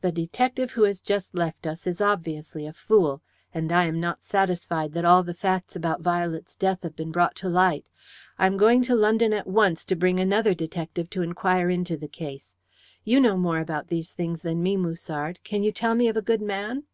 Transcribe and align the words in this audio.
The 0.00 0.12
detective 0.12 0.70
who 0.70 0.84
has 0.84 1.00
just 1.00 1.34
left 1.34 1.66
us 1.66 1.88
is 1.88 2.00
obviously 2.00 2.66
a 2.68 2.72
fool, 2.72 3.20
and 3.52 3.72
I 3.72 3.86
am 3.86 3.98
not 3.98 4.22
satisfied 4.22 4.92
that 4.92 5.04
all 5.04 5.24
the 5.24 5.34
facts 5.34 5.74
about 5.74 6.00
Violet's 6.02 6.54
death 6.54 6.84
have 6.84 6.94
been 6.94 7.10
brought 7.10 7.34
to 7.34 7.48
light. 7.48 7.84
I 8.38 8.46
am 8.46 8.58
going 8.58 8.82
to 8.82 8.94
London 8.94 9.32
at 9.32 9.48
once 9.48 9.84
to 9.86 9.96
bring 9.96 10.20
another 10.20 10.54
detective 10.54 11.10
to 11.10 11.22
inquire 11.22 11.68
into 11.68 11.96
the 11.96 12.06
case. 12.06 12.54
You 13.02 13.18
know 13.18 13.36
more 13.36 13.58
about 13.58 13.88
these 13.88 14.12
things 14.12 14.42
than 14.42 14.62
me, 14.62 14.76
Musard 14.76 15.40
can 15.42 15.64
you 15.64 15.72
tell 15.72 15.96
me 15.96 16.06
of 16.06 16.16
a 16.16 16.22
good 16.22 16.42
man?" 16.42 16.84